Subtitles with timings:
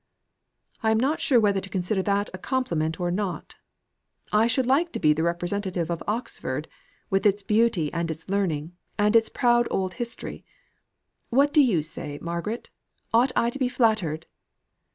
[0.81, 3.57] "I am not sure whether to consider that as a compliment or not.
[4.31, 6.67] I should like to be the representative of Oxford,
[7.11, 10.43] with its beauty and its learning, and its proud old history.
[11.29, 12.71] What do you say, Margaret;
[13.13, 14.25] ought I to be flattered?"